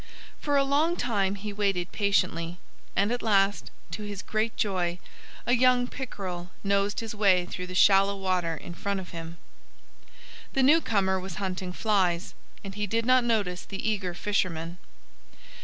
[0.39, 2.57] For a long time he waited patiently.
[2.95, 4.97] And at last, to his great joy,
[5.45, 9.37] a young pickerel nosed his way through the shallow water in front of him.
[10.53, 12.33] The newcomer was hunting flies.
[12.63, 14.79] And he did not notice the eager fisherman.